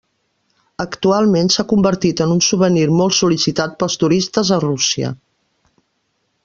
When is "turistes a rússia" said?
4.05-5.17